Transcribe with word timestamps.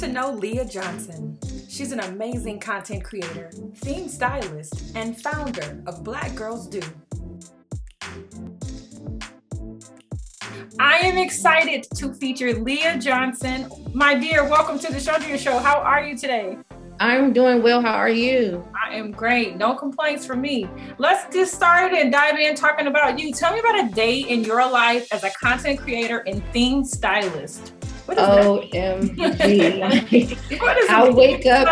to 0.00 0.08
know 0.08 0.32
Leah 0.32 0.64
Johnson. 0.64 1.38
She's 1.68 1.92
an 1.92 2.00
amazing 2.00 2.58
content 2.58 3.04
creator, 3.04 3.50
theme 3.76 4.08
stylist, 4.08 4.96
and 4.96 5.20
founder 5.20 5.82
of 5.86 6.02
Black 6.02 6.34
Girls 6.34 6.66
Do. 6.66 6.80
I 10.78 11.00
am 11.00 11.18
excited 11.18 11.86
to 11.96 12.14
feature 12.14 12.54
Leah 12.54 12.96
Johnson. 12.98 13.70
My 13.92 14.14
dear, 14.14 14.48
welcome 14.48 14.78
to 14.78 14.90
the 14.90 14.98
Chandria 14.98 15.38
Show. 15.38 15.58
How 15.58 15.80
are 15.80 16.02
you 16.02 16.16
today? 16.16 16.56
I'm 16.98 17.34
doing 17.34 17.62
well. 17.62 17.82
How 17.82 17.92
are 17.92 18.08
you? 18.08 18.66
I 18.82 18.94
am 18.94 19.10
great. 19.10 19.56
No 19.56 19.74
complaints 19.74 20.24
from 20.24 20.40
me. 20.40 20.66
Let's 20.96 21.30
get 21.34 21.46
started 21.46 21.98
and 21.98 22.10
dive 22.10 22.38
in 22.38 22.54
talking 22.54 22.86
about 22.86 23.18
you. 23.18 23.34
Tell 23.34 23.52
me 23.52 23.60
about 23.60 23.84
a 23.84 23.94
day 23.94 24.20
in 24.20 24.44
your 24.44 24.66
life 24.66 25.12
as 25.12 25.24
a 25.24 25.30
content 25.30 25.78
creator 25.78 26.20
and 26.26 26.42
theme 26.54 26.84
stylist. 26.86 27.74
OMG. 28.16 29.80
I 30.90 31.10
wake 31.10 31.46
up. 31.46 31.68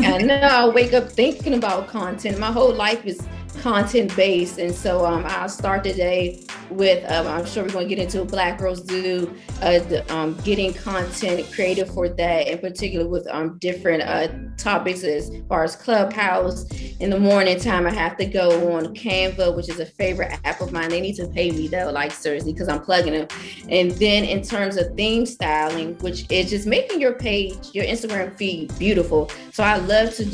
I 0.00 0.18
know 0.18 0.36
I 0.36 0.68
wake 0.68 0.92
up 0.92 1.10
thinking 1.10 1.54
about 1.54 1.88
content. 1.88 2.38
My 2.38 2.52
whole 2.52 2.74
life 2.74 3.04
is 3.04 3.20
content 3.60 4.14
based. 4.16 4.58
And 4.58 4.74
so 4.74 5.04
um, 5.04 5.24
I'll 5.26 5.48
start 5.48 5.84
today 5.84 6.44
with, 6.70 7.04
um, 7.10 7.26
I'm 7.26 7.46
sure 7.46 7.64
we're 7.64 7.70
going 7.70 7.88
to 7.88 7.94
get 7.94 8.02
into 8.02 8.24
Black 8.24 8.58
Girls 8.58 8.80
Do, 8.80 9.34
uh, 9.62 9.78
the, 9.80 10.04
um, 10.14 10.34
getting 10.44 10.72
content 10.74 11.50
creative 11.52 11.92
for 11.92 12.08
that, 12.08 12.48
in 12.48 12.58
particular 12.58 13.08
with 13.08 13.26
um, 13.28 13.58
different 13.58 14.02
uh, 14.02 14.28
topics 14.56 15.04
as 15.04 15.30
far 15.48 15.64
as 15.64 15.76
Clubhouse. 15.76 16.66
In 17.00 17.10
the 17.10 17.18
morning 17.18 17.58
time, 17.58 17.86
I 17.86 17.90
have 17.90 18.16
to 18.18 18.26
go 18.26 18.76
on 18.76 18.94
Canva, 18.94 19.54
which 19.54 19.68
is 19.68 19.80
a 19.80 19.86
favorite 19.86 20.38
app 20.44 20.60
of 20.60 20.72
mine. 20.72 20.90
They 20.90 21.00
need 21.00 21.16
to 21.16 21.28
pay 21.28 21.50
me 21.50 21.68
though, 21.68 21.90
like 21.90 22.12
seriously, 22.12 22.52
because 22.52 22.68
I'm 22.68 22.80
plugging 22.80 23.12
them. 23.12 23.28
And 23.68 23.92
then 23.92 24.24
in 24.24 24.42
terms 24.42 24.76
of 24.76 24.94
theme 24.96 25.26
styling, 25.26 25.96
which 25.98 26.26
is 26.30 26.50
just 26.50 26.66
making 26.66 27.00
your 27.00 27.14
page, 27.14 27.70
your 27.72 27.84
Instagram 27.84 28.36
feed 28.36 28.76
beautiful. 28.78 29.30
So 29.52 29.62
I 29.62 29.76
love 29.76 30.14
to 30.16 30.24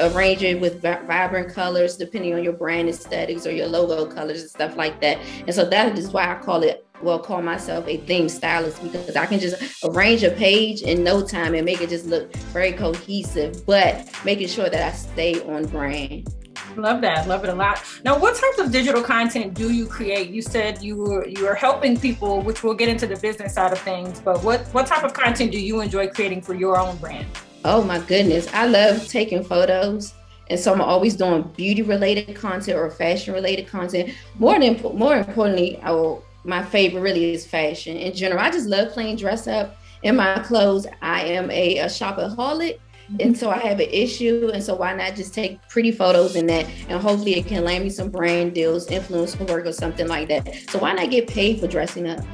arrange 0.00 0.42
it 0.42 0.60
with 0.60 0.82
vibrant 0.82 1.52
colors, 1.52 1.96
depending 1.96 2.34
on 2.34 2.42
your 2.42 2.52
brand 2.52 2.88
aesthetics 2.88 3.46
or 3.46 3.52
your 3.52 3.66
logo 3.66 4.06
colors 4.06 4.40
and 4.40 4.50
stuff 4.50 4.76
like 4.76 5.00
that. 5.00 5.18
And 5.46 5.54
so 5.54 5.68
that 5.88 5.98
is 5.98 6.10
why 6.10 6.30
I 6.30 6.40
call 6.40 6.62
it 6.62 6.86
well 7.02 7.18
call 7.18 7.42
myself 7.42 7.86
a 7.86 7.98
theme 7.98 8.28
stylist 8.28 8.82
because 8.82 9.16
I 9.16 9.26
can 9.26 9.38
just 9.38 9.84
arrange 9.84 10.22
a 10.22 10.30
page 10.30 10.82
in 10.82 11.04
no 11.04 11.22
time 11.22 11.54
and 11.54 11.64
make 11.64 11.80
it 11.80 11.90
just 11.90 12.06
look 12.06 12.34
very 12.52 12.72
cohesive, 12.72 13.66
but 13.66 14.08
making 14.24 14.48
sure 14.48 14.70
that 14.70 14.82
I 14.82 14.92
stay 14.92 15.42
on 15.42 15.66
brand. 15.66 16.32
Love 16.76 17.02
that. 17.02 17.28
Love 17.28 17.44
it 17.44 17.50
a 17.50 17.54
lot. 17.54 17.84
Now, 18.04 18.18
what 18.18 18.34
types 18.34 18.58
of 18.58 18.72
digital 18.72 19.02
content 19.02 19.54
do 19.54 19.72
you 19.72 19.86
create? 19.86 20.30
You 20.30 20.42
said 20.42 20.82
you 20.82 20.96
were 20.96 21.28
you 21.28 21.46
are 21.46 21.54
helping 21.54 21.98
people, 21.98 22.40
which 22.40 22.64
we'll 22.64 22.74
get 22.74 22.88
into 22.88 23.06
the 23.06 23.16
business 23.16 23.54
side 23.54 23.72
of 23.72 23.78
things. 23.80 24.20
But 24.20 24.42
what 24.42 24.62
what 24.68 24.86
type 24.86 25.04
of 25.04 25.12
content 25.12 25.52
do 25.52 25.60
you 25.60 25.80
enjoy 25.82 26.08
creating 26.08 26.42
for 26.42 26.54
your 26.54 26.78
own 26.78 26.96
brand? 26.96 27.26
Oh 27.64 27.82
my 27.82 27.98
goodness, 28.00 28.46
I 28.52 28.66
love 28.66 29.06
taking 29.08 29.44
photos 29.44 30.14
and 30.50 30.60
so 30.60 30.72
I'm 30.72 30.80
always 30.80 31.16
doing 31.16 31.42
beauty 31.56 31.82
related 31.82 32.34
content 32.36 32.78
or 32.78 32.90
fashion 32.90 33.34
related 33.34 33.66
content. 33.66 34.14
More 34.38 34.58
than 34.58 34.80
more 34.96 35.16
importantly, 35.16 35.78
I 35.82 35.90
will, 35.90 36.24
my 36.44 36.62
favorite 36.62 37.00
really 37.00 37.32
is 37.32 37.46
fashion 37.46 37.96
in 37.96 38.14
general. 38.14 38.40
I 38.40 38.50
just 38.50 38.66
love 38.66 38.92
playing 38.92 39.16
dress 39.16 39.46
up 39.46 39.76
in 40.02 40.16
my 40.16 40.38
clothes. 40.40 40.86
I 41.00 41.22
am 41.22 41.50
a, 41.50 41.78
a 41.78 41.86
shopaholic. 41.86 42.78
Mm-hmm. 42.78 43.16
And 43.20 43.36
so 43.36 43.50
I 43.50 43.58
have 43.58 43.80
an 43.80 43.88
issue. 43.90 44.50
And 44.52 44.62
so 44.62 44.74
why 44.74 44.94
not 44.94 45.14
just 45.14 45.34
take 45.34 45.66
pretty 45.68 45.92
photos 45.92 46.36
in 46.36 46.46
that 46.46 46.66
and 46.88 47.00
hopefully 47.00 47.38
it 47.38 47.46
can 47.46 47.64
land 47.64 47.84
me 47.84 47.90
some 47.90 48.10
brand 48.10 48.54
deals, 48.54 48.86
influencer 48.88 49.48
work 49.48 49.66
or 49.66 49.72
something 49.72 50.08
like 50.08 50.28
that. 50.28 50.70
So 50.70 50.78
why 50.78 50.92
not 50.92 51.10
get 51.10 51.26
paid 51.26 51.60
for 51.60 51.66
dressing 51.66 52.06
up? 52.06 52.24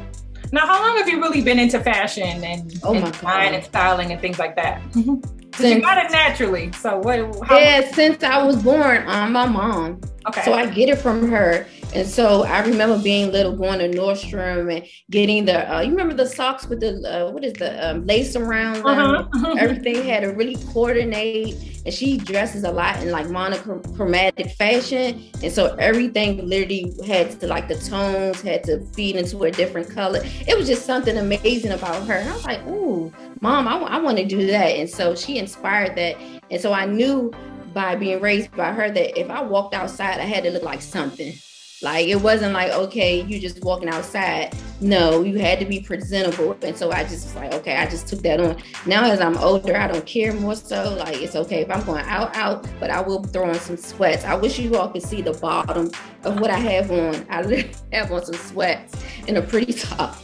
Now, 0.52 0.67
how 0.67 0.80
long 0.84 0.97
have 0.97 1.08
you 1.08 1.20
really 1.20 1.42
been 1.42 1.61
into 1.61 1.78
fashion 1.78 2.42
and, 2.42 2.72
oh 2.83 2.95
and 2.95 3.12
design 3.12 3.55
and 3.55 3.62
styling 3.62 4.11
and 4.11 4.20
things 4.20 4.41
like 4.41 4.56
that? 4.56 4.83
Mm-hmm. 4.92 5.39
Since, 5.55 5.77
you 5.77 5.81
got 5.83 6.05
it 6.05 6.12
naturally. 6.12 6.73
So 6.73 6.98
what? 6.98 7.19
How, 7.47 7.59
yeah, 7.59 7.91
since 7.93 8.23
I 8.23 8.42
was 8.42 8.63
born, 8.63 9.05
I'm 9.07 9.33
my 9.33 9.47
mom. 9.47 10.01
Okay. 10.27 10.42
So 10.45 10.53
I 10.53 10.67
get 10.67 10.89
it 10.89 10.97
from 10.97 11.29
her. 11.31 11.67
And 11.95 12.07
so 12.07 12.45
I 12.45 12.61
remember 12.61 13.03
being 13.03 13.33
little, 13.33 13.57
going 13.57 13.79
to 13.81 13.89
Nordstrom 13.89 14.75
and 14.75 14.86
getting 15.11 15.45
the, 15.45 15.75
uh, 15.75 15.81
you 15.81 15.91
remember 15.91 16.14
the 16.14 16.27
socks 16.27 16.69
with 16.69 16.81
the, 16.81 17.01
uh, 17.03 17.31
what 17.33 17.45
is 17.45 17.53
the 17.55 17.91
um, 17.91 18.07
lace 18.07 18.36
around 18.36 18.77
them? 18.77 18.86
Uh-huh. 18.86 19.55
Everything 19.59 20.05
had 20.05 20.20
to 20.20 20.29
really 20.29 20.57
coordinate. 20.73 21.57
And 21.85 21.95
she 21.95 22.19
dresses 22.19 22.63
a 22.64 22.70
lot 22.70 23.03
in 23.03 23.11
like 23.11 23.29
monochromatic 23.30 24.51
fashion. 24.53 25.25
And 25.42 25.53
so 25.53 25.75
everything 25.77 26.47
literally 26.47 26.95
had 27.07 27.41
to, 27.41 27.47
like 27.47 27.69
the 27.69 27.77
tones 27.77 28.42
had 28.42 28.63
to 28.64 28.85
feed 28.92 29.17
into 29.17 29.42
a 29.45 29.51
different 29.51 29.91
color. 29.91 30.20
It 30.47 30.57
was 30.57 30.69
just 30.69 30.85
something 30.85 31.17
amazing 31.17 31.73
about 31.73 32.07
her. 32.07 32.14
And 32.14 32.29
I 32.29 32.33
was 32.35 32.45
like, 32.45 32.64
ooh, 32.69 33.13
mom, 33.41 33.67
I, 33.67 33.77
I 33.79 33.98
want 33.98 34.19
to 34.19 34.27
do 34.27 34.47
that. 34.48 34.77
And 34.77 34.89
so 34.89 35.14
she 35.17 35.39
inspired 35.39 35.97
that. 35.97 36.17
And 36.51 36.61
so 36.61 36.73
I 36.73 36.85
knew 36.85 37.33
by 37.73 37.97
being 37.97 38.20
raised 38.20 38.55
by 38.57 38.73
her 38.73 38.91
that 38.91 39.19
if 39.19 39.31
I 39.31 39.42
walked 39.42 39.75
outside, 39.75 40.19
I 40.20 40.25
had 40.25 40.45
to 40.45 40.51
look 40.51 40.63
like 40.63 40.83
something. 40.83 41.35
Like 41.83 42.08
it 42.08 42.17
wasn't 42.17 42.53
like, 42.53 42.73
okay, 42.73 43.23
you 43.23 43.41
just 43.41 43.64
walking 43.64 43.89
outside. 43.89 44.55
No, 44.83 45.23
you 45.23 45.39
had 45.39 45.58
to 45.61 45.64
be 45.64 45.80
presentable. 45.80 46.55
And 46.63 46.77
so 46.77 46.91
I 46.91 47.05
just 47.05 47.25
was 47.25 47.35
like, 47.35 47.55
okay, 47.55 47.77
I 47.77 47.86
just 47.86 48.07
took 48.07 48.20
that 48.20 48.39
on. 48.39 48.63
Now 48.85 49.05
as 49.05 49.20
I'm 49.20 49.39
older, 49.39 49.75
I 49.77 49.86
don't 49.86 50.05
care 50.05 50.35
more 50.35 50.55
so. 50.55 50.95
Like 50.98 51.17
it's 51.23 51.36
okay 51.36 51.63
if 51.63 51.70
I'm 51.70 51.83
going 51.85 52.05
out, 52.05 52.36
out, 52.36 52.67
but 52.79 52.91
I 52.91 53.01
will 53.01 53.23
throw 53.25 53.48
on 53.48 53.55
some 53.55 53.79
sweats. 53.79 54.25
I 54.25 54.35
wish 54.35 54.59
you 54.59 54.77
all 54.77 54.91
could 54.91 55.03
see 55.03 55.23
the 55.23 55.33
bottom 55.33 55.91
of 56.25 56.39
what 56.39 56.51
I 56.51 56.59
have 56.59 56.91
on. 56.91 57.27
I 57.30 57.70
have 57.92 58.13
on 58.13 58.27
some 58.27 58.35
sweats 58.35 59.03
and 59.27 59.39
a 59.39 59.42
pretty 59.42 59.73
top. 59.73 60.19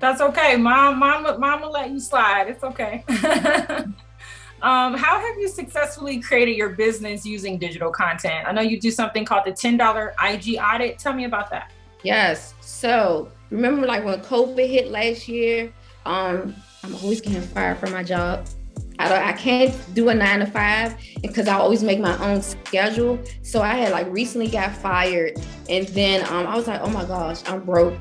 That's 0.00 0.20
okay. 0.22 0.56
Mom, 0.56 0.98
mom 0.98 1.60
will 1.60 1.72
let 1.72 1.90
you 1.90 2.00
slide. 2.00 2.48
It's 2.48 2.64
okay. 2.64 3.04
Um, 4.62 4.94
how 4.94 5.20
have 5.20 5.38
you 5.38 5.48
successfully 5.48 6.20
created 6.20 6.56
your 6.56 6.70
business 6.70 7.24
using 7.24 7.58
digital 7.58 7.90
content? 7.90 8.46
I 8.46 8.52
know 8.52 8.60
you 8.60 8.80
do 8.80 8.90
something 8.90 9.24
called 9.24 9.44
the 9.44 9.52
$10 9.52 10.12
IG 10.20 10.58
audit. 10.58 10.98
Tell 10.98 11.12
me 11.12 11.24
about 11.24 11.50
that. 11.50 11.72
Yes. 12.02 12.54
So 12.60 13.30
remember 13.50 13.86
like 13.86 14.04
when 14.04 14.20
COVID 14.20 14.68
hit 14.68 14.90
last 14.90 15.28
year, 15.28 15.72
um, 16.06 16.54
I'm 16.82 16.94
always 16.96 17.20
getting 17.20 17.42
fired 17.42 17.78
from 17.78 17.92
my 17.92 18.02
job. 18.02 18.46
I, 18.98 19.08
don't, 19.08 19.22
I 19.22 19.32
can't 19.32 19.94
do 19.94 20.08
a 20.08 20.14
nine 20.14 20.40
to 20.40 20.46
five 20.46 20.96
because 21.22 21.46
I 21.46 21.54
always 21.54 21.84
make 21.84 22.00
my 22.00 22.18
own 22.18 22.42
schedule. 22.42 23.18
So 23.42 23.62
I 23.62 23.74
had 23.74 23.92
like 23.92 24.08
recently 24.10 24.48
got 24.48 24.72
fired, 24.72 25.34
and 25.68 25.86
then 25.88 26.26
um, 26.32 26.46
I 26.48 26.56
was 26.56 26.66
like, 26.66 26.80
oh 26.80 26.90
my 26.90 27.04
gosh, 27.04 27.42
I'm 27.46 27.64
broke, 27.64 27.94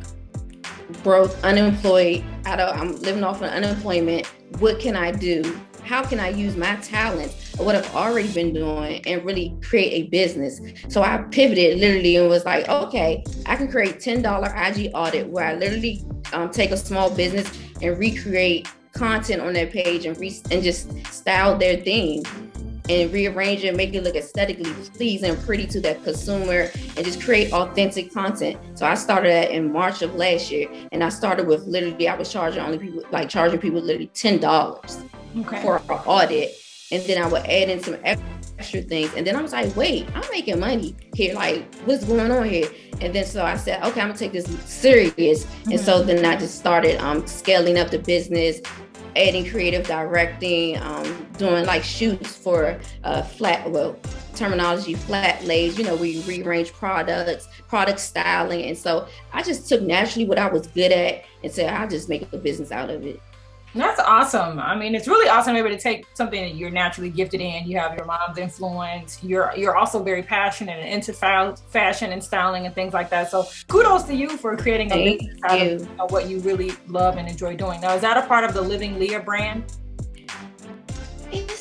broke, 1.03 1.31
unemployed. 1.43 2.23
I 2.45 2.55
don't, 2.55 2.75
I'm 2.75 2.95
living 2.97 3.23
off 3.23 3.41
of 3.41 3.51
unemployment. 3.51 4.25
What 4.59 4.79
can 4.79 4.95
I 4.95 5.11
do? 5.11 5.43
How 5.87 6.03
can 6.03 6.19
I 6.19 6.29
use 6.29 6.55
my 6.57 6.75
talent 6.77 7.33
what 7.57 7.75
I've 7.75 7.95
already 7.95 8.31
been 8.33 8.53
doing 8.53 9.01
and 9.07 9.23
really 9.23 9.55
create 9.61 10.05
a 10.05 10.09
business? 10.09 10.59
So 10.89 11.01
I 11.01 11.17
pivoted 11.31 11.79
literally 11.79 12.17
and 12.17 12.27
was 12.27 12.45
like, 12.45 12.67
okay, 12.67 13.23
I 13.45 13.55
can 13.55 13.71
create 13.71 13.99
$10 13.99 14.25
IG 14.25 14.91
audit 14.93 15.27
where 15.29 15.45
I 15.45 15.55
literally 15.55 16.05
um, 16.33 16.51
take 16.51 16.71
a 16.71 16.77
small 16.77 17.09
business 17.09 17.49
and 17.81 17.97
recreate 17.97 18.67
content 18.91 19.41
on 19.41 19.53
their 19.53 19.67
page 19.67 20.05
and, 20.05 20.17
re- 20.19 20.41
and 20.51 20.61
just 20.61 20.91
style 21.07 21.57
their 21.57 21.77
theme 21.77 22.23
and 22.89 23.11
rearrange 23.11 23.63
it, 23.63 23.75
make 23.75 23.93
it 23.93 24.03
look 24.03 24.15
aesthetically 24.15 24.71
pleasing 24.95 25.31
and 25.31 25.39
pretty 25.45 25.67
to 25.67 25.81
that 25.81 26.01
consumer, 26.03 26.71
and 26.95 27.05
just 27.05 27.21
create 27.21 27.51
authentic 27.51 28.13
content. 28.13 28.57
So 28.75 28.85
I 28.85 28.95
started 28.95 29.29
that 29.29 29.51
in 29.51 29.73
March 29.73 30.01
of 30.01 30.15
last 30.15 30.49
year, 30.51 30.69
and 30.93 31.03
I 31.03 31.09
started 31.09 31.47
with 31.47 31.65
literally 31.65 32.07
I 32.07 32.15
was 32.15 32.31
charging 32.31 32.61
only 32.61 32.79
people 32.79 33.03
like 33.11 33.27
charging 33.27 33.59
people 33.59 33.81
literally 33.81 34.07
ten 34.13 34.39
dollars 34.39 35.03
okay. 35.39 35.61
for 35.61 35.77
an 35.77 35.99
audit. 36.05 36.55
And 36.91 37.03
then 37.03 37.21
I 37.21 37.27
would 37.27 37.45
add 37.45 37.69
in 37.69 37.81
some 37.83 37.97
extra 38.03 38.81
things. 38.81 39.13
And 39.15 39.27
then 39.27 39.35
I 39.35 39.41
was 39.41 39.51
like, 39.51 39.75
wait, 39.75 40.07
I'm 40.15 40.23
making 40.31 40.59
money 40.59 40.95
here. 41.13 41.35
Like, 41.35 41.73
what's 41.85 42.05
going 42.05 42.31
on 42.31 42.47
here? 42.47 42.69
And 43.01 43.13
then 43.13 43.25
so 43.25 43.43
I 43.43 43.57
said, 43.57 43.83
okay, 43.83 44.01
I'm 44.01 44.07
gonna 44.07 44.17
take 44.17 44.31
this 44.31 44.47
serious. 44.61 45.45
Mm-hmm. 45.45 45.71
And 45.71 45.79
so 45.79 45.97
mm-hmm. 45.97 46.07
then 46.07 46.25
I 46.25 46.37
just 46.37 46.57
started 46.57 46.97
um, 47.01 47.25
scaling 47.27 47.77
up 47.77 47.91
the 47.91 47.99
business, 47.99 48.61
adding 49.15 49.49
creative 49.49 49.85
directing, 49.85 50.77
um, 50.77 51.27
doing 51.37 51.65
like 51.65 51.83
shoots 51.83 52.35
for 52.35 52.79
uh, 53.03 53.21
flat, 53.21 53.69
well, 53.69 53.99
terminology, 54.35 54.93
flat 54.93 55.43
lays, 55.43 55.77
you 55.77 55.83
know, 55.83 55.95
we 55.95 56.21
rearrange 56.21 56.71
products, 56.71 57.47
product 57.67 57.99
styling. 57.99 58.65
And 58.65 58.77
so 58.77 59.07
I 59.33 59.43
just 59.43 59.67
took 59.67 59.81
naturally 59.81 60.27
what 60.27 60.37
I 60.39 60.47
was 60.47 60.67
good 60.67 60.91
at 60.91 61.23
and 61.43 61.51
said, 61.51 61.73
I'll 61.73 61.89
just 61.89 62.07
make 62.07 62.31
a 62.31 62.37
business 62.37 62.71
out 62.71 62.89
of 62.89 63.05
it. 63.05 63.19
That's 63.77 63.99
awesome. 63.99 64.59
I 64.59 64.75
mean, 64.75 64.95
it's 64.95 65.07
really 65.07 65.29
awesome 65.29 65.55
to 65.55 65.61
be 65.61 65.67
able 65.67 65.77
to 65.77 65.81
take 65.81 66.05
something 66.13 66.41
that 66.41 66.55
you're 66.55 66.69
naturally 66.69 67.09
gifted 67.09 67.41
in. 67.41 67.67
You 67.67 67.77
have 67.77 67.95
your 67.95 68.05
mom's 68.05 68.37
influence. 68.37 69.19
You're 69.23 69.53
you're 69.55 69.75
also 69.77 70.01
very 70.03 70.23
passionate 70.23 70.79
and 70.79 70.89
into 70.89 71.13
fashion 71.13 72.11
and 72.11 72.23
styling 72.23 72.65
and 72.65 72.75
things 72.75 72.93
like 72.93 73.09
that. 73.09 73.29
So 73.31 73.45
kudos 73.67 74.03
to 74.03 74.15
you 74.15 74.37
for 74.37 74.55
creating 74.57 74.91
a 74.91 75.17
business 75.17 75.39
out 75.43 75.61
of 75.61 75.81
you 75.81 75.95
know, 75.97 76.07
what 76.09 76.27
you 76.27 76.39
really 76.39 76.71
love 76.87 77.17
and 77.17 77.27
enjoy 77.27 77.55
doing. 77.55 77.81
Now, 77.81 77.93
is 77.95 78.01
that 78.01 78.17
a 78.17 78.27
part 78.27 78.43
of 78.43 78.53
the 78.53 78.61
Living 78.61 78.99
Leah 78.99 79.21
brand? 79.21 79.63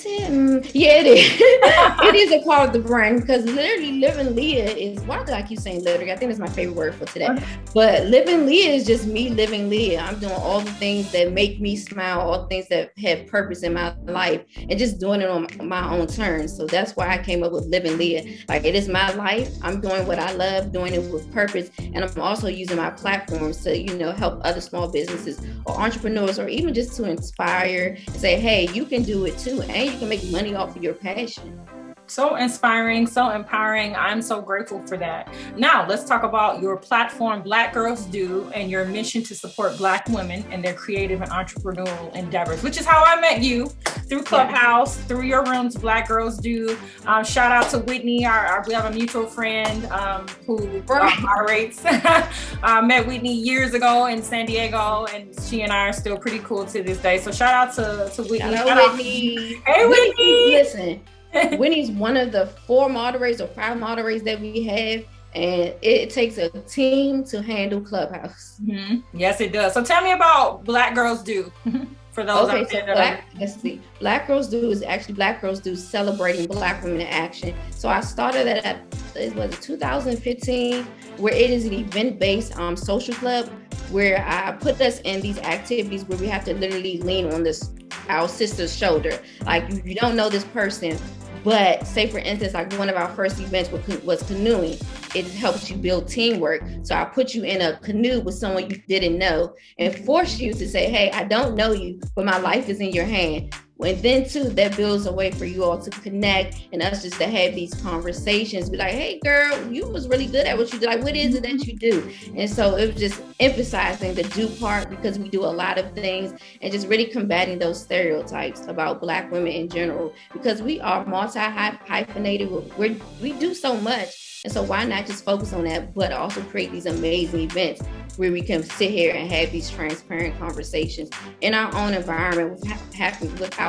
Yeah, 0.07 0.29
mm, 0.29 0.71
yeah, 0.73 1.01
it 1.01 1.07
is. 1.07 1.37
it 1.41 2.15
is 2.15 2.31
a 2.31 2.45
part 2.45 2.69
of 2.69 2.73
the 2.73 2.79
brand 2.79 3.23
because 3.23 3.45
literally 3.45 3.93
living 3.99 4.37
Leah 4.37 4.71
is 4.71 5.01
why 5.01 5.25
do 5.25 5.33
I 5.33 5.43
keep 5.43 5.59
saying 5.59 5.83
literally? 5.83 6.13
I 6.13 6.17
think 6.17 6.31
it's 6.31 6.39
my 6.39 6.49
favorite 6.49 6.77
word 6.77 6.95
for 6.95 7.07
today. 7.07 7.29
But 7.75 8.07
living 8.07 8.47
Leah 8.47 8.71
is 8.75 8.87
just 8.87 9.07
me 9.09 9.31
living 9.31 9.69
Leah. 9.69 10.03
I'm 10.03 10.21
doing 10.21 10.33
all 10.33 10.61
the 10.61 10.71
things 10.73 11.11
that 11.11 11.33
make 11.33 11.61
me 11.61 11.75
smile, 11.75 12.21
all 12.21 12.43
the 12.43 12.47
things 12.47 12.69
that 12.69 12.93
have 12.99 13.27
purpose 13.27 13.65
in 13.65 13.75
my 13.75 13.97
life, 14.05 14.45
and 14.57 14.79
just 14.79 15.01
doing 15.01 15.23
it 15.23 15.29
on 15.29 15.49
my 15.61 15.91
own 15.91 16.07
terms. 16.07 16.57
So 16.57 16.67
that's 16.67 16.95
why 16.95 17.09
I 17.09 17.19
came 17.19 17.43
up 17.43 17.51
with 17.51 17.65
living 17.67 17.99
Leah. 17.99 18.37
Like 18.49 18.65
it 18.65 18.77
is 18.77 18.89
my 18.89 19.13
life. 19.15 19.51
I'm 19.63 19.81
doing 19.81 20.07
what 20.07 20.21
I 20.21 20.33
love, 20.35 20.71
doing 20.71 20.95
it 20.95 21.03
with 21.13 21.33
purpose, 21.33 21.71
and 21.79 22.05
I'm 22.05 22.21
also 22.21 22.47
using 22.47 22.77
my 22.77 22.91
platforms 22.91 23.63
to 23.65 23.77
you 23.77 23.99
know 23.99 24.13
help 24.13 24.41
other 24.45 24.61
small 24.61 24.87
businesses 24.89 25.45
or 25.67 25.75
entrepreneurs, 25.81 26.39
or 26.39 26.49
even 26.49 26.75
just 26.75 26.95
to 26.97 27.11
inspire, 27.11 27.97
say, 28.15 28.39
hey, 28.39 28.69
you 28.73 28.85
can 28.85 29.03
do 29.03 29.25
it 29.25 29.37
too, 29.39 29.63
and 29.63 29.91
you 29.91 29.96
can 29.97 30.09
make 30.09 30.31
money 30.31 30.55
off 30.55 30.77
of 30.77 30.83
your 30.83 30.95
passion 30.95 31.59
so 32.07 32.37
inspiring, 32.37 33.07
so 33.07 33.31
empowering. 33.31 33.95
I'm 33.97 34.23
so 34.23 34.41
grateful 34.41 34.81
for 34.87 34.97
that. 34.99 35.33
Now, 35.57 35.87
let's 35.87 36.05
talk 36.05 36.23
about 36.23 36.63
your 36.63 36.77
platform, 36.77 37.43
Black 37.43 37.73
Girls 37.73 38.05
Do, 38.07 38.51
and 38.55 38.71
your 38.71 38.85
mission 38.85 39.23
to 39.25 39.35
support 39.35 39.77
Black 39.77 40.09
women 40.09 40.45
and 40.51 40.65
their 40.65 40.75
creative 40.75 41.21
and 41.21 41.31
entrepreneurial 41.31 42.15
endeavors, 42.15 42.63
which 42.63 42.79
is 42.79 42.87
how 42.87 43.03
I 43.05 43.21
met 43.21 43.43
you 43.43 43.67
through 44.09 44.23
Clubhouse, 44.23 44.97
through 44.97 45.23
your 45.23 45.45
rooms, 45.45 45.77
Black 45.77 46.09
Girls 46.09 46.39
Do. 46.39 46.79
Um, 47.07 47.25
shout 47.25 47.51
out 47.51 47.71
to 47.71 47.81
Whitney, 47.81 48.25
our, 48.25 48.47
our, 48.47 48.65
we 48.67 48.75
have 48.75 48.85
a 48.85 48.95
mutual 48.95 49.27
friend 49.27 49.85
um, 49.87 50.27
who 50.47 50.81
right. 50.87 51.21
moderates. 51.21 51.83
I 51.85 52.81
met 52.83 53.07
Whitney 53.07 53.35
years 53.35 53.75
ago 53.75 54.07
in 54.07 54.23
San 54.23 54.47
Diego, 54.47 55.07
and 55.13 55.35
she 55.43 55.63
and 55.63 55.73
I 55.73 55.89
are 55.89 55.93
still 55.93 56.17
pretty 56.17 56.39
cool 56.41 56.65
to 56.67 56.83
this 56.83 56.99
day. 56.99 57.19
So 57.19 57.33
shout 57.33 57.53
out 57.53 57.75
to, 57.75 58.11
to 58.15 58.23
Whitney. 58.23 58.55
Hello, 58.55 58.91
Whitney. 58.91 59.55
Hey, 59.67 59.87
Whitney. 59.87 60.09
Whitney. 60.09 60.51
Listen 60.53 61.01
Whitney's 61.59 61.91
one 61.91 62.17
of 62.17 62.33
the 62.33 62.47
four 62.67 62.89
moderators 62.89 63.41
or 63.41 63.49
five 63.49 63.79
moderators 63.79 64.23
that 64.23 64.41
we 64.41 64.63
have. 64.65 65.05
And 65.35 65.75
it 65.83 66.09
takes 66.11 66.39
a 66.39 66.49
team 66.49 67.23
to 67.25 67.43
handle 67.43 67.81
Clubhouse. 67.83 68.59
Mm-hmm. 68.65 69.01
Yes, 69.13 69.41
it 69.43 69.53
does. 69.53 69.75
So 69.75 69.85
tell 69.85 70.03
me 70.03 70.13
about 70.13 70.65
Black 70.65 70.95
Girls 70.95 71.23
Do. 71.23 71.53
For 72.13 72.25
those 72.25 72.49
okay, 72.49 72.65
so 72.65 72.83
Black, 72.87 73.25
let's 73.39 73.61
see. 73.61 73.79
Black 74.01 74.27
Girls 74.27 74.49
Do 74.49 74.71
is 74.71 74.83
actually 74.83 75.13
Black 75.13 75.43
Girls 75.43 75.61
Do 75.61 75.77
celebrating 75.77 76.47
Black 76.47 76.83
women 76.83 77.03
in 77.03 77.07
action. 77.09 77.55
So 77.71 77.91
I 77.91 78.01
started 78.01 78.47
that 78.47 78.65
at 78.65 78.81
it 79.15 79.35
was 79.35 79.59
2015, 79.61 80.85
where 81.19 81.35
it 81.35 81.51
is 81.51 81.67
an 81.67 81.75
event-based 81.75 82.57
um, 82.59 82.75
social 82.75 83.15
club 83.17 83.51
where 83.91 84.25
I 84.27 84.53
put 84.53 84.81
us 84.81 85.01
in 85.01 85.21
these 85.21 85.39
activities 85.41 86.07
where 86.07 86.17
we 86.17 86.27
have 86.29 86.45
to 86.47 86.55
literally 86.55 86.99
lean 87.03 87.33
on 87.35 87.43
this 87.43 87.71
our 88.09 88.29
sister's 88.29 88.75
shoulder. 88.75 89.19
Like 89.45 89.71
you, 89.71 89.83
you 89.85 89.95
don't 89.95 90.17
know 90.17 90.29
this 90.29 90.45
person, 90.45 90.99
but 91.47 91.87
say 91.87 92.09
for 92.09 92.19
instance, 92.19 92.55
like 92.55 92.73
one 92.73 92.89
of 92.89 92.97
our 92.97 93.09
first 93.15 93.39
events 93.39 93.71
was 94.03 94.21
canoeing. 94.25 94.77
It 95.15 95.27
helps 95.27 95.71
you 95.71 95.77
build 95.77 96.09
teamwork. 96.09 96.65
So 96.83 96.97
I 96.97 97.05
put 97.05 97.37
you 97.37 97.45
in 97.45 97.63
a 97.63 97.79
canoe 97.79 98.19
with 98.21 98.35
someone 98.35 98.69
you 98.69 98.83
didn't 98.89 99.17
know 99.17 99.55
and 99.79 99.95
force 100.05 100.41
you 100.41 100.53
to 100.55 100.69
say, 100.69 100.91
Hey, 100.91 101.09
I 101.13 101.23
don't 101.23 101.55
know 101.55 101.71
you, 101.71 102.01
but 102.17 102.25
my 102.25 102.39
life 102.39 102.69
is 102.69 102.81
in 102.81 102.91
your 102.91 103.05
hand. 103.05 103.55
And 103.79 104.03
then 104.03 104.29
too, 104.29 104.45
that 104.45 104.77
builds 104.77 105.07
a 105.07 105.13
way 105.13 105.31
for 105.31 105.45
you 105.45 105.65
all 105.65 105.79
to 105.79 105.91
connect 105.91 106.69
and 106.73 106.83
us 106.83 107.03
just 107.03 107.19
to 107.19 107.27
have 107.27 107.55
these 107.55 107.75
conversations. 107.75 108.71
Be 108.71 108.79
like, 108.79 108.93
hey 108.93 109.21
girl, 109.23 109.71
you 109.71 109.87
was 109.89 110.09
really 110.09 110.27
good 110.27 110.47
at 110.47 110.57
what 110.57 110.73
you 110.73 110.79
do. 110.79 110.87
Like, 110.87 111.03
what 111.03 111.15
is 111.15 111.35
it 111.35 111.43
that 111.43 111.53
mm-hmm. 111.53 111.71
you 111.71 111.77
do? 111.77 112.11
And 112.35 112.49
so 112.51 112.77
it 112.77 112.87
was 112.87 112.97
just 112.97 113.23
emphasizing 113.39 114.15
the 114.15 114.23
do 114.25 114.49
part 114.57 114.89
because 114.89 115.19
we 115.19 115.29
do 115.29 115.45
a 115.45 115.47
lot 115.47 115.79
of 115.79 115.93
things 115.93 116.39
and 116.63 116.73
just 116.73 116.89
really 116.89 117.07
combating 117.07 117.59
those 117.59 117.81
stereotypes 117.83 118.67
about 118.67 119.01
black 119.01 119.31
women 119.31 119.53
in 119.53 119.69
general 119.69 120.13
because 120.33 120.63
we 120.63 120.81
are 120.81 121.05
multi 121.05 121.39
hyphenated. 121.39 122.51
we 122.79 123.01
we 123.21 123.33
do 123.33 123.55
so 123.55 123.77
much 123.81 124.27
and 124.47 124.53
so 124.53 124.63
why 124.63 124.85
not 124.85 125.07
just 125.07 125.25
focus 125.25 125.53
on 125.53 125.65
that, 125.65 125.93
but 125.93 126.13
also 126.13 126.41
create 126.43 126.71
these 126.71 126.87
amazing 126.87 127.41
events 127.41 127.83
where 128.17 128.31
we 128.31 128.41
can 128.41 128.63
sit 128.63 128.93
here 128.93 129.13
and 129.13 129.29
have 129.29 129.51
these 129.51 129.69
transparent 129.69 130.39
conversations 130.39 131.11
in 131.41 131.53
our 131.53 131.75
own 131.75 131.95
environment 131.95 132.65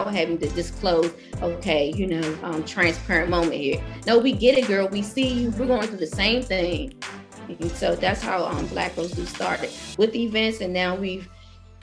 having 0.06 0.38
to 0.40 0.50
disclose, 0.50 1.12
okay, 1.42 1.92
you 1.96 2.08
know, 2.08 2.38
um, 2.44 2.64
transparent 2.66 3.30
moment 3.30 3.54
here. 3.54 3.82
No, 4.06 4.18
we 4.20 4.32
get 4.34 4.58
it, 4.58 4.68
girl. 4.68 4.88
We 4.88 5.02
see 5.02 5.28
you. 5.28 5.50
We're 5.52 5.68
going 5.68 5.88
through 5.88 5.98
the 5.98 6.08
same 6.08 6.42
thing. 6.42 6.94
And 7.48 7.72
so 7.72 7.96
that's 7.96 8.22
how 8.22 8.46
um, 8.46 8.66
Black 8.68 8.96
Girls 8.96 9.12
Do 9.12 9.26
started 9.26 9.72
with 9.98 10.16
events, 10.16 10.62
and 10.62 10.74
now 10.74 10.96
we've 10.96 11.30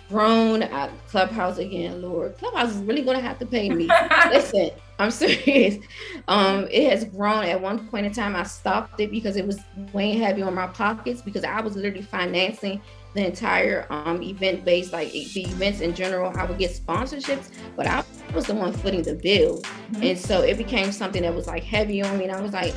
grown 0.09 0.63
at 0.63 0.91
Clubhouse 1.09 1.59
again. 1.59 2.03
Lord, 2.03 2.37
Clubhouse 2.39 2.75
is 2.75 2.83
really 2.83 3.03
going 3.03 3.17
to 3.17 3.23
have 3.23 3.39
to 3.39 3.47
pay 3.47 3.71
me. 3.71 3.89
Listen, 4.31 4.71
I'm 4.99 5.11
serious. 5.11 5.85
Um, 6.29 6.69
it 6.71 6.91
has 6.91 7.05
grown. 7.05 7.45
At 7.45 7.61
one 7.61 7.89
point 7.89 8.07
in 8.07 8.13
time, 8.13 8.37
I 8.37 8.43
stopped 8.43 9.01
it 9.01 9.11
because 9.11 9.37
it 9.37 9.47
was 9.47 9.59
weighing 9.93 10.21
heavy 10.21 10.43
on 10.43 10.55
my 10.55 10.67
pockets 10.67 11.23
because 11.23 11.45
I 11.45 11.61
was 11.61 11.77
literally 11.77 12.03
financing 12.03 12.81
the 13.15 13.27
entire 13.27 13.87
um, 13.91 14.23
event 14.23 14.65
based, 14.65 14.93
like 14.93 15.13
the 15.13 15.43
events 15.43 15.81
in 15.81 15.95
general. 15.95 16.37
I 16.37 16.45
would 16.45 16.59
get 16.59 16.73
sponsorships, 16.73 17.51
but 17.77 17.87
I 17.87 18.05
was 18.35 18.47
the 18.47 18.55
one 18.55 18.73
footing 18.73 19.03
the 19.03 19.15
bill. 19.15 19.59
Mm-hmm. 19.61 20.03
And 20.03 20.19
so 20.19 20.43
it 20.43 20.59
became 20.59 20.93
something 20.93 21.23
that 21.23 21.35
was 21.35 21.47
like 21.47 21.63
heavy 21.63 22.03
on 22.03 22.19
me. 22.19 22.25
And 22.25 22.33
I 22.33 22.41
was 22.41 22.53
like, 22.53 22.75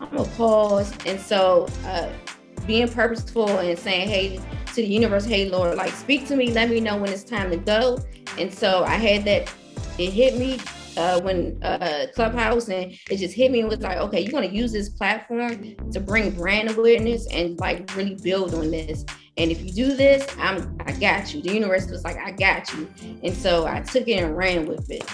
I'm 0.00 0.10
gonna 0.10 0.28
pause. 0.30 0.92
And 1.06 1.20
so 1.20 1.68
uh, 1.84 2.10
being 2.66 2.88
purposeful 2.88 3.48
and 3.58 3.78
saying, 3.78 4.08
hey, 4.08 4.40
to 4.66 4.74
the 4.74 4.84
universe, 4.84 5.24
hey, 5.24 5.48
Lord, 5.48 5.76
like 5.76 5.92
speak 5.92 6.26
to 6.28 6.36
me, 6.36 6.52
let 6.52 6.70
me 6.70 6.80
know 6.80 6.96
when 6.96 7.10
it's 7.10 7.24
time 7.24 7.50
to 7.50 7.56
go. 7.56 7.98
And 8.36 8.52
so 8.52 8.84
I 8.84 8.94
had 8.94 9.24
that, 9.24 9.52
it 9.98 10.10
hit 10.10 10.36
me 10.36 10.58
uh, 10.96 11.20
when 11.20 11.62
uh, 11.62 12.06
Clubhouse, 12.14 12.68
and 12.68 12.92
it 13.10 13.16
just 13.16 13.34
hit 13.34 13.52
me 13.52 13.60
and 13.60 13.68
was 13.68 13.80
like, 13.80 13.98
okay, 13.98 14.20
you're 14.20 14.32
gonna 14.32 14.46
use 14.46 14.72
this 14.72 14.88
platform 14.88 15.76
to 15.92 16.00
bring 16.00 16.32
brand 16.32 16.70
awareness 16.70 17.26
and 17.28 17.58
like 17.60 17.94
really 17.96 18.16
build 18.16 18.54
on 18.54 18.70
this. 18.70 19.04
And 19.38 19.52
if 19.52 19.62
you 19.62 19.72
do 19.72 19.94
this, 19.94 20.26
I'm 20.38 20.76
I 20.84 20.92
got 20.92 21.32
you. 21.32 21.40
The 21.40 21.54
universe 21.54 21.88
was 21.88 22.04
like, 22.04 22.16
I 22.16 22.32
got 22.32 22.72
you. 22.74 22.88
And 23.22 23.34
so 23.34 23.66
I 23.66 23.80
took 23.80 24.08
it 24.08 24.22
and 24.22 24.36
ran 24.36 24.66
with 24.66 24.90
it. 24.90 25.04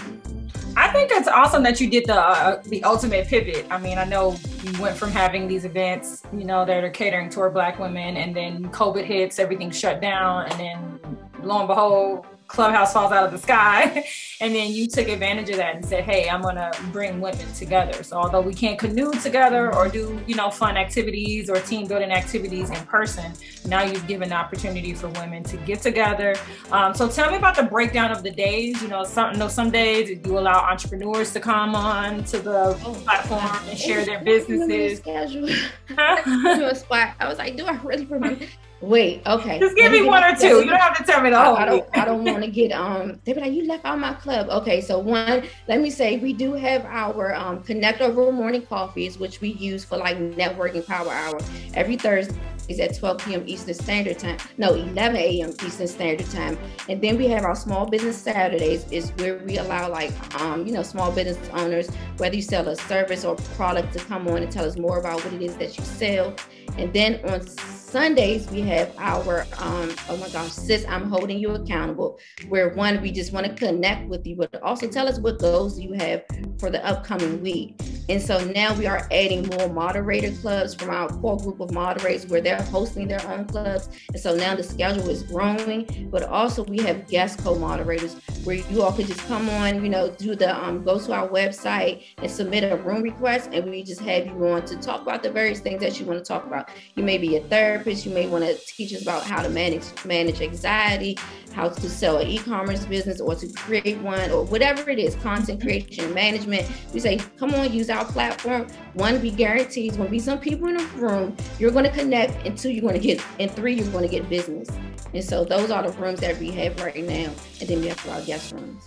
I 0.77 0.91
think 0.91 1.09
it's 1.13 1.27
awesome 1.29 1.63
that 1.63 1.79
you 1.79 1.89
did 1.89 2.05
the 2.05 2.19
uh, 2.19 2.61
the 2.65 2.83
ultimate 2.83 3.27
pivot. 3.27 3.65
I 3.69 3.77
mean, 3.77 3.97
I 3.97 4.03
know 4.03 4.35
you 4.63 4.81
went 4.81 4.97
from 4.97 5.11
having 5.11 5.47
these 5.47 5.63
events, 5.63 6.23
you 6.33 6.43
know, 6.43 6.65
that 6.65 6.83
are 6.83 6.89
catering 6.89 7.29
toward 7.29 7.53
Black 7.53 7.79
women, 7.79 8.17
and 8.17 8.35
then 8.35 8.69
COVID 8.71 9.05
hits, 9.05 9.39
everything 9.39 9.71
shut 9.71 10.01
down, 10.01 10.47
and 10.47 10.59
then 10.59 10.99
lo 11.43 11.59
and 11.59 11.67
behold, 11.67 12.25
clubhouse 12.47 12.93
falls 12.93 13.11
out 13.11 13.25
of 13.25 13.31
the 13.31 13.37
sky 13.37 14.05
and 14.41 14.53
then 14.53 14.71
you 14.71 14.87
took 14.87 15.07
advantage 15.07 15.49
of 15.49 15.57
that 15.57 15.75
and 15.75 15.85
said 15.85 16.03
hey 16.03 16.29
i'm 16.29 16.41
going 16.41 16.55
to 16.55 16.71
bring 16.91 17.19
women 17.19 17.51
together. 17.53 18.03
So 18.03 18.17
although 18.17 18.41
we 18.41 18.53
can't 18.53 18.77
canoe 18.77 19.11
together 19.13 19.73
or 19.75 19.89
do 19.89 20.19
you 20.27 20.35
know 20.35 20.49
fun 20.49 20.77
activities 20.77 21.49
or 21.49 21.55
team 21.59 21.87
building 21.87 22.11
activities 22.11 22.69
in 22.69 22.85
person 22.85 23.33
now 23.67 23.83
you've 23.83 24.05
given 24.07 24.29
the 24.29 24.35
opportunity 24.35 24.93
for 24.93 25.07
women 25.09 25.43
to 25.43 25.57
get 25.57 25.81
together. 25.81 26.35
Um, 26.71 26.93
so 26.93 27.07
tell 27.09 27.31
me 27.31 27.37
about 27.37 27.55
the 27.55 27.63
breakdown 27.63 28.11
of 28.11 28.23
the 28.23 28.31
days. 28.31 28.81
You 28.81 28.87
know 28.87 29.03
some 29.03 29.33
you 29.33 29.39
know 29.39 29.47
some 29.47 29.71
days 29.71 30.09
you 30.09 30.37
allow 30.37 30.59
entrepreneurs 30.59 31.33
to 31.33 31.39
come 31.39 31.75
on 31.75 32.23
to 32.25 32.39
the 32.39 32.77
oh, 32.85 32.93
platform 33.03 33.69
and 33.69 33.77
share 33.77 34.05
their 34.05 34.23
businesses. 34.23 34.99
Schedule. 34.99 35.49
I 35.97 37.27
was 37.27 37.37
like, 37.37 37.57
do 37.57 37.65
I 37.65 37.75
really 37.83 38.05
remember? 38.05 38.45
Wait, 38.85 39.23
okay. 39.25 39.57
Just 39.59 39.75
give 39.75 39.91
me 39.91 40.03
one 40.03 40.23
or 40.23 40.35
two. 40.35 40.59
You 40.63 40.65
don't 40.65 40.79
have 40.79 40.95
to 40.97 41.03
tell 41.03 41.19
me 41.21 41.31
the 41.31 41.43
whole. 41.43 41.55
I 41.55 41.65
don't. 41.65 41.97
I 41.97 42.05
don't 42.05 42.23
want 42.23 42.43
to 42.43 42.49
get 42.49 42.71
um. 42.71 43.19
They 43.25 43.33
be 43.33 43.41
like, 43.41 43.53
you 43.53 43.65
left 43.65 43.83
out 43.83 43.97
my 43.97 44.13
club. 44.13 44.47
Okay, 44.49 44.79
so 44.79 44.99
one. 44.99 45.47
Let 45.67 45.81
me 45.81 45.89
say, 45.89 46.17
we 46.17 46.33
do 46.33 46.53
have 46.53 46.85
our 46.85 47.33
um 47.33 47.63
connect 47.63 48.01
over 48.01 48.31
morning 48.31 48.65
coffees, 48.65 49.17
which 49.17 49.41
we 49.41 49.49
use 49.49 49.83
for 49.83 49.97
like 49.97 50.17
networking 50.17 50.85
power 50.85 51.11
hour 51.11 51.39
every 51.73 51.97
Thursday 51.97 52.39
is 52.67 52.79
at 52.79 52.95
12 52.97 53.17
p.m. 53.25 53.43
Eastern 53.45 53.73
Standard 53.73 54.19
Time. 54.19 54.37
No, 54.57 54.73
11 54.73 55.15
a.m. 55.15 55.49
Eastern 55.63 55.87
Standard 55.87 56.29
Time. 56.31 56.57
And 56.89 57.01
then 57.01 57.17
we 57.17 57.27
have 57.27 57.43
our 57.43 57.55
small 57.55 57.85
business 57.85 58.17
Saturdays 58.17 58.91
is 58.91 59.11
where 59.17 59.37
we 59.37 59.57
allow 59.57 59.89
like 59.89 60.11
um, 60.41 60.65
you 60.65 60.73
know, 60.73 60.83
small 60.83 61.11
business 61.11 61.37
owners, 61.53 61.89
whether 62.17 62.35
you 62.35 62.41
sell 62.41 62.67
a 62.67 62.75
service 62.75 63.25
or 63.25 63.35
product 63.55 63.93
to 63.93 63.99
come 63.99 64.27
on 64.27 64.43
and 64.43 64.51
tell 64.51 64.65
us 64.65 64.77
more 64.77 64.99
about 64.99 65.23
what 65.23 65.33
it 65.33 65.41
is 65.41 65.55
that 65.57 65.77
you 65.77 65.83
sell. 65.83 66.35
And 66.77 66.91
then 66.93 67.23
on 67.25 67.45
Sundays, 67.85 68.49
we 68.49 68.61
have 68.61 68.91
our, 68.97 69.45
um, 69.59 69.93
oh 70.09 70.17
my 70.17 70.27
gosh, 70.29 70.51
sis, 70.51 70.85
I'm 70.89 71.07
holding 71.07 71.37
you 71.37 71.51
accountable, 71.51 72.19
where 72.49 72.69
one, 72.69 72.99
we 72.99 73.11
just 73.11 73.31
want 73.31 73.45
to 73.45 73.53
connect 73.53 74.09
with 74.09 74.25
you, 74.25 74.35
but 74.35 74.61
also 74.63 74.89
tell 74.89 75.07
us 75.07 75.19
what 75.19 75.39
goals 75.39 75.79
you 75.79 75.93
have 75.93 76.25
for 76.59 76.71
the 76.71 76.83
upcoming 76.85 77.41
week. 77.41 77.79
And 78.07 78.21
so 78.21 78.43
now 78.45 78.73
we 78.75 78.85
are 78.85 79.07
adding 79.11 79.47
more 79.47 79.67
moderator 79.67 80.31
clubs 80.41 80.75
from 80.75 80.91
our 80.91 81.09
core 81.09 81.37
group 81.37 81.59
of 81.59 81.71
moderators 81.71 82.27
where 82.27 82.41
they're 82.41 82.61
hosting 82.61 83.07
their 83.07 83.25
own 83.27 83.45
clubs. 83.45 83.89
And 84.09 84.19
so 84.19 84.35
now 84.35 84.55
the 84.55 84.63
schedule 84.63 85.09
is 85.09 85.23
growing, 85.23 86.09
but 86.11 86.23
also 86.23 86.63
we 86.63 86.77
have 86.79 87.07
guest 87.07 87.39
co 87.39 87.55
moderators 87.55 88.15
where 88.43 88.57
you 88.57 88.83
all 88.83 88.91
could 88.91 89.07
just 89.07 89.25
come 89.27 89.49
on, 89.49 89.83
you 89.83 89.89
know, 89.89 90.11
do 90.11 90.35
the 90.35 90.55
um, 90.55 90.83
go 90.83 90.99
to 90.99 91.13
our 91.13 91.27
website 91.29 92.03
and 92.19 92.29
submit 92.29 92.71
a 92.71 92.75
room 92.77 93.01
request, 93.01 93.49
and 93.51 93.69
we 93.71 93.83
just 93.83 94.01
have 94.01 94.27
you 94.27 94.47
on 94.47 94.63
to 94.65 94.75
talk 94.77 95.01
about 95.01 95.23
the 95.23 95.31
various 95.31 95.59
things 95.59 95.81
that 95.81 95.99
you 95.99 96.05
want 96.05 96.19
to 96.19 96.25
talk 96.25 96.45
about. 96.45 96.69
You 96.95 97.03
may 97.03 97.17
be 97.17 97.37
a 97.37 97.41
therapist, 97.41 98.05
you 98.05 98.13
may 98.13 98.27
want 98.27 98.45
to 98.45 98.55
teach 98.67 98.93
us 98.93 99.01
about 99.01 99.23
how 99.23 99.41
to 99.41 99.49
manage 99.49 99.83
manage 100.05 100.41
anxiety, 100.41 101.17
how 101.53 101.69
to 101.69 101.89
sell 101.89 102.17
an 102.17 102.27
e-commerce 102.27 102.85
business, 102.85 103.19
or 103.19 103.33
to 103.35 103.51
create 103.53 103.97
one, 103.99 104.29
or 104.29 104.45
whatever 104.45 104.89
it 104.89 104.99
is, 104.99 105.15
content 105.15 105.61
creation 105.61 106.13
management. 106.13 106.69
We 106.93 106.99
say, 106.99 107.19
come 107.37 107.53
on, 107.55 107.73
use 107.73 107.89
our 107.95 108.05
platform. 108.05 108.67
One, 108.93 109.21
we 109.21 109.31
guarantee 109.31 109.87
there's 109.87 109.97
going 109.97 110.07
to 110.07 110.11
be 110.11 110.19
some 110.19 110.39
people 110.39 110.67
in 110.67 110.77
the 110.77 110.85
room. 110.95 111.35
You're 111.57 111.71
going 111.71 111.85
to 111.85 111.91
connect, 111.91 112.45
and 112.45 112.57
two, 112.57 112.69
you're 112.69 112.81
going 112.81 112.93
to 112.93 112.99
get, 112.99 113.23
and 113.39 113.49
three, 113.49 113.73
you're 113.73 113.91
going 113.91 114.07
to 114.07 114.09
get 114.09 114.29
business. 114.29 114.69
And 115.13 115.23
so 115.23 115.45
those 115.45 115.71
are 115.71 115.89
the 115.89 115.97
rooms 115.97 116.19
that 116.19 116.37
we 116.37 116.51
have 116.51 116.79
right 116.81 117.03
now, 117.03 117.31
and 117.59 117.69
then 117.69 117.79
we 117.79 117.87
have 117.87 118.09
our 118.09 118.21
guest 118.21 118.53
rooms. 118.53 118.83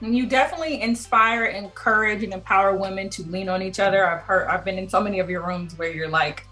You 0.00 0.26
definitely 0.26 0.82
inspire, 0.82 1.44
encourage, 1.44 2.24
and 2.24 2.32
empower 2.32 2.76
women 2.76 3.08
to 3.10 3.22
lean 3.24 3.48
on 3.48 3.62
each 3.62 3.78
other. 3.78 4.04
I've 4.04 4.22
heard, 4.22 4.48
I've 4.48 4.64
been 4.64 4.76
in 4.76 4.88
so 4.88 5.00
many 5.00 5.20
of 5.20 5.30
your 5.30 5.46
rooms 5.46 5.78
where 5.78 5.92
you're 5.92 6.08
like, 6.08 6.44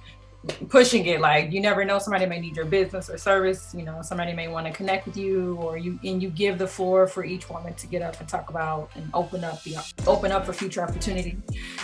pushing 0.71 1.05
it 1.05 1.21
like 1.21 1.53
you 1.53 1.61
never 1.61 1.85
know 1.85 1.99
somebody 1.99 2.25
may 2.25 2.41
need 2.41 2.57
your 2.57 2.65
business 2.65 3.11
or 3.11 3.19
service 3.19 3.75
you 3.77 3.83
know 3.83 4.01
somebody 4.01 4.33
may 4.33 4.49
want 4.49 4.67
to 4.67 4.73
connect 4.73 5.05
with 5.05 5.15
you 5.15 5.55
or 5.57 5.77
you 5.77 6.01
and 6.03 6.23
you 6.23 6.31
give 6.31 6.57
the 6.57 6.67
floor 6.67 7.07
for 7.07 7.25
each 7.25 7.51
woman 7.51 7.75
to 7.75 7.87
get 7.87 8.01
up 8.01 8.19
and 8.21 8.29
talk 8.29 8.49
about 8.49 8.91
and 8.95 9.11
open 9.13 9.45
up 9.45 9.63
the 9.65 9.77
open 10.07 10.33
up 10.33 10.47
for 10.47 10.53
future 10.53 10.83
opportunity. 10.83 11.37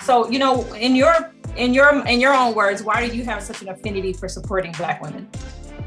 So 0.02 0.30
you 0.30 0.38
know 0.38 0.62
in 0.74 0.96
your 0.96 1.32
in 1.56 1.74
your 1.74 2.04
in 2.06 2.18
your 2.20 2.34
own 2.34 2.54
words 2.54 2.82
why 2.82 3.06
do 3.06 3.14
you 3.14 3.24
have 3.24 3.42
such 3.42 3.62
an 3.62 3.68
affinity 3.68 4.12
for 4.12 4.28
supporting 4.28 4.72
black 4.72 5.02
women? 5.02 5.28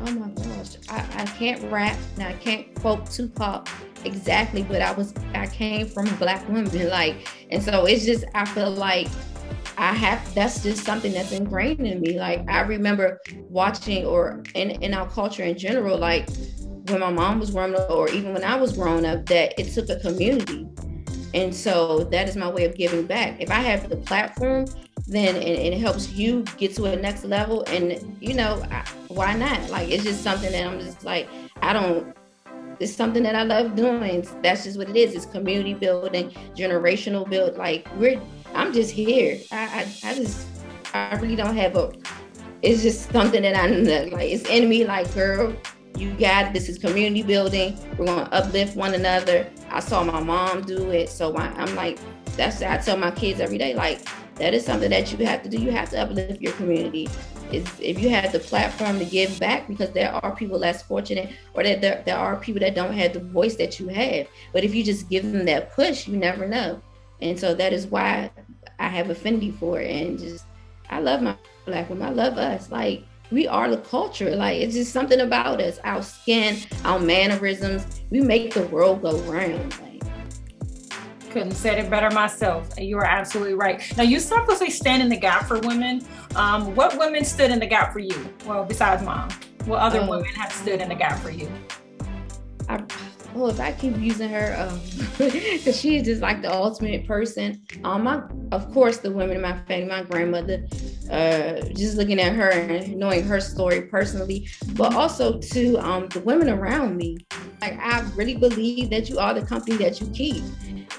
Oh 0.02 0.12
my 0.14 0.30
gosh 0.30 0.78
i, 0.90 1.06
I 1.22 1.26
can't 1.26 1.62
rap 1.70 1.98
and 2.16 2.24
i 2.24 2.34
can't 2.34 2.74
quote 2.76 3.12
tupac 3.12 3.68
exactly 4.06 4.64
but 4.64 4.82
i 4.82 4.94
was 4.94 5.14
i 5.34 5.46
came 5.46 5.88
from 5.88 6.06
black 6.16 6.48
women 6.48 6.90
like 6.90 7.28
and 7.52 7.62
so 7.62 7.86
it's 7.86 8.06
just 8.06 8.24
i 8.34 8.46
feel 8.46 8.72
like 8.72 9.10
I 9.80 9.94
have 9.94 10.36
that's 10.36 10.62
just 10.62 10.84
something 10.84 11.14
that's 11.14 11.32
ingrained 11.32 11.88
in 11.88 12.02
me. 12.02 12.20
Like 12.20 12.48
I 12.50 12.62
remember 12.62 13.18
watching 13.48 14.06
or 14.06 14.44
in, 14.54 14.72
in 14.72 14.94
our 14.94 15.10
culture 15.10 15.44
in 15.44 15.58
general, 15.58 15.98
like 15.98 16.30
when 16.88 17.00
my 17.00 17.10
mom 17.10 17.40
was 17.40 17.52
growing 17.52 17.76
up 17.76 17.90
or 17.90 18.10
even 18.10 18.34
when 18.34 18.44
I 18.44 18.58
was 18.58 18.74
growing 18.74 19.06
up, 19.06 19.26
that 19.28 19.58
it 19.58 19.72
took 19.72 19.88
a 19.90 19.98
community. 20.02 20.68
And 21.34 21.56
so 21.56 22.04
that 22.12 22.28
is 22.28 22.36
my 22.36 22.50
way 22.50 22.66
of 22.66 22.76
giving 22.76 23.06
back. 23.06 23.40
If 23.40 23.52
I 23.52 23.62
have 23.62 23.88
the 23.88 23.96
platform, 23.96 24.66
then 25.08 25.38
and 25.38 25.46
it 25.46 25.80
helps 25.80 26.12
you 26.12 26.44
get 26.58 26.76
to 26.76 26.84
a 26.86 26.98
next 26.98 27.24
level. 27.24 27.64
And 27.68 28.18
you 28.20 28.34
know, 28.34 28.62
I, 28.70 28.86
why 29.08 29.34
not? 29.34 29.70
Like 29.70 29.90
it's 29.90 30.04
just 30.04 30.24
something 30.24 30.52
that 30.52 30.68
I'm 30.68 30.82
just 30.82 31.06
like, 31.06 31.30
I 31.62 31.72
don't 31.72 32.14
it's 32.80 32.94
something 32.94 33.24
that 33.24 33.36
I 33.36 33.44
love 33.44 33.76
doing. 33.76 34.26
That's 34.42 34.64
just 34.64 34.78
what 34.78 34.90
it 34.90 34.96
is. 34.96 35.14
It's 35.14 35.26
community 35.26 35.74
building, 35.74 36.32
generational 36.56 37.30
build. 37.30 37.58
Like 37.58 37.88
we're 37.98 38.22
I'm 38.54 38.74
just 38.74 38.92
here. 38.92 39.40
I, 39.52 39.88
I, 40.04 40.10
I 40.10 40.16
just, 40.16 40.48
I 40.94 41.16
really 41.16 41.36
don't 41.36 41.56
have 41.56 41.76
a, 41.76 41.92
it's 42.62 42.82
just 42.82 43.12
something 43.12 43.42
that 43.42 43.56
I 43.56 43.68
like, 43.68 44.30
it's 44.30 44.48
in 44.50 44.68
me, 44.68 44.86
like, 44.86 45.14
girl, 45.14 45.56
you 45.98 46.12
got 46.14 46.48
it. 46.48 46.54
This 46.54 46.70
is 46.70 46.78
community 46.78 47.24
building. 47.24 47.78
We're 47.98 48.06
going 48.06 48.26
to 48.26 48.34
uplift 48.34 48.76
one 48.76 48.94
another. 48.94 49.50
I 49.70 49.80
saw 49.80 50.04
my 50.04 50.20
mom 50.20 50.62
do 50.62 50.92
it. 50.92 51.10
So 51.10 51.36
I'm 51.36 51.76
like, 51.76 52.00
that's, 52.38 52.62
I 52.62 52.78
tell 52.78 52.98
my 52.98 53.12
kids 53.12 53.40
every 53.40 53.58
day, 53.58 53.74
like, 53.74 54.02
that 54.36 54.54
is 54.54 54.66
something 54.66 54.90
that 54.90 55.12
you 55.12 55.26
have 55.26 55.44
to 55.44 55.50
do. 55.50 55.58
You 55.58 55.72
have 55.72 55.90
to 55.90 56.02
uplift 56.02 56.42
your 56.42 56.54
community. 56.54 57.10
Is 57.52 57.66
if 57.80 58.00
you 58.00 58.10
have 58.10 58.32
the 58.32 58.40
platform 58.40 59.00
to 59.00 59.06
give 59.06 59.40
back, 59.40 59.68
because 59.68 59.90
there 59.92 60.14
are 60.14 60.36
people 60.36 60.60
less 60.60 60.84
fortunate, 60.84 61.32
or 61.54 61.64
that 61.64 61.82
there, 61.82 62.04
there 62.06 62.18
are 62.18 62.38
people 62.38 62.60
that 62.60 62.76
don't 62.76 62.94
have 62.94 63.14
the 63.14 63.20
voice 63.20 63.56
that 63.56 63.80
you 63.80 63.88
have. 63.88 64.28
But 64.54 64.64
if 64.64 64.76
you 64.76 64.84
just 64.84 65.10
give 65.10 65.24
them 65.24 65.46
that 65.46 65.74
push, 65.74 66.08
you 66.08 66.16
never 66.16 66.48
know. 66.48 66.80
And 67.22 67.40
so 67.40 67.54
that 67.54 67.74
is 67.74 67.88
why 67.88 68.32
I 68.80 68.88
have 68.88 69.10
affinity 69.10 69.52
for 69.52 69.80
it. 69.80 69.90
And 69.90 70.20
just, 70.20 70.46
I 70.90 71.00
love 71.00 71.22
my 71.22 71.36
black 71.66 71.90
women. 71.90 72.08
I 72.08 72.12
love 72.12 72.38
us. 72.38 72.72
Like, 72.72 73.04
we 73.32 73.48
are 73.48 73.70
the 73.70 73.78
culture. 73.78 74.36
Like, 74.36 74.60
it's 74.60 74.74
just 74.74 74.92
something 74.92 75.20
about 75.20 75.62
us, 75.62 75.80
our 75.84 76.02
skin, 76.02 76.58
our 76.86 77.00
mannerisms. 77.00 78.02
We 78.10 78.22
make 78.22 78.54
the 78.54 78.68
world 78.68 79.02
go 79.02 79.20
round. 79.22 79.80
Like, 79.82 79.90
couldn't 81.30 81.52
said 81.52 81.78
it 81.78 81.90
better 81.90 82.10
myself. 82.10 82.70
You 82.78 82.98
are 82.98 83.06
absolutely 83.06 83.54
right. 83.54 83.82
Now 83.96 84.04
you 84.04 84.20
selflessly 84.20 84.72
stand 84.72 85.04
in 85.04 85.10
the 85.10 85.18
gap 85.18 85.46
for 85.46 85.60
women. 85.60 86.02
Um, 86.36 86.74
what 86.76 86.98
women 86.98 87.24
stood 87.24 87.52
in 87.52 87.60
the 87.60 87.68
gap 87.68 87.94
for 87.94 88.00
you? 88.00 88.30
Well, 88.46 88.66
besides 88.66 89.04
mom, 89.04 89.30
what 89.66 89.80
other 89.80 90.00
um, 90.00 90.08
women 90.08 90.34
have 90.34 90.52
stood 90.52 90.82
in 90.82 90.90
the 90.90 90.96
gap 90.96 91.20
for 91.20 91.30
you? 91.30 91.52
I, 92.68 92.84
oh, 93.36 93.48
if 93.48 93.60
I 93.60 93.72
keep 93.72 93.98
using 93.98 94.30
her, 94.30 94.70
because 95.18 95.86
um, 95.86 95.92
just 96.04 96.22
like 96.22 96.42
the 96.42 96.54
ultimate 96.54 97.06
person. 97.06 97.62
Um, 97.84 98.04
my, 98.04 98.22
of 98.52 98.72
course, 98.74 98.98
the 98.98 99.12
women 99.12 99.38
in 99.38 99.42
my 99.42 99.58
family, 99.64 99.88
my 99.88 100.04
grandmother, 100.04 100.66
uh, 101.12 101.62
just 101.74 101.98
looking 101.98 102.20
at 102.20 102.34
her 102.34 102.50
and 102.50 102.96
knowing 102.98 103.24
her 103.24 103.40
story 103.40 103.82
personally, 103.84 104.48
but 104.74 104.94
also 104.94 105.40
to 105.40 105.78
um, 105.78 106.08
the 106.10 106.20
women 106.22 106.50
around 106.50 106.98
me. 106.98 107.18
Like 107.62 107.78
I 107.80 108.02
really 108.16 108.36
believe 108.36 108.90
that 108.92 109.10
you 109.10 109.20
are 109.20 109.34
the 109.34 109.46
company 109.46 109.78
that 109.78 110.00
you 110.00 110.08
keep. 110.08 110.44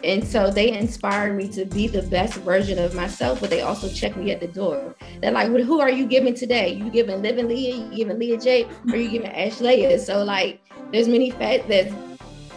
And 0.02 0.26
so 0.26 0.50
they 0.50 0.72
inspired 0.72 1.36
me 1.36 1.48
to 1.48 1.64
be 1.66 1.86
the 1.86 2.02
best 2.02 2.34
version 2.36 2.78
of 2.78 2.94
myself, 2.94 3.40
but 3.40 3.50
they 3.50 3.60
also 3.60 3.88
checked 3.88 4.16
me 4.16 4.30
at 4.30 4.40
the 4.40 4.46
door. 4.46 4.94
They're 5.20 5.30
like, 5.30 5.52
well, 5.52 5.62
who 5.62 5.80
are 5.80 5.90
you 5.90 6.06
giving 6.06 6.34
today? 6.34 6.72
You 6.72 6.90
giving 6.90 7.20
Living 7.20 7.48
Leah, 7.48 7.76
you 7.76 7.96
giving 7.96 8.18
Leah 8.18 8.38
J, 8.38 8.66
or 8.90 8.96
you 8.96 9.10
giving 9.10 9.30
Ashley? 9.30 9.98
So 9.98 10.24
like 10.24 10.62
there's 10.92 11.08
many 11.08 11.30
facts 11.30 11.68
that 11.68 11.88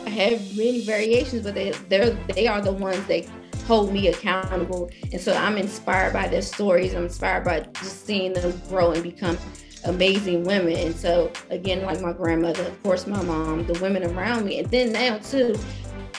have 0.08 0.58
many 0.58 0.82
variations, 0.86 1.44
but 1.44 1.56
they 1.56 1.72
they're 1.90 2.12
they 2.36 2.48
are 2.48 2.62
the 2.62 2.72
ones 2.72 3.06
that 3.08 3.26
hold 3.66 3.94
me 3.94 4.08
accountable. 4.08 4.90
And 5.12 5.22
so 5.22 5.34
I'm 5.34 5.58
inspired 5.58 6.14
by 6.14 6.28
their 6.28 6.42
stories. 6.42 6.94
I'm 6.94 7.06
inspired 7.06 7.46
by 7.46 7.62
just 7.62 8.06
seeing 8.06 8.34
them 8.34 8.62
grow 8.70 8.92
and 8.92 9.02
become 9.02 9.38
amazing 9.86 10.44
women. 10.44 10.76
And 10.76 10.96
so 10.96 11.32
again, 11.50 11.84
like 11.84 12.02
my 12.02 12.14
grandmother, 12.14 12.64
of 12.64 12.84
course, 12.84 13.08
my 13.08 13.22
mom, 13.24 13.66
the 13.66 13.80
women 13.80 14.04
around 14.04 14.46
me, 14.46 14.60
and 14.60 14.70
then 14.70 14.92
now 14.92 15.18
too, 15.20 15.56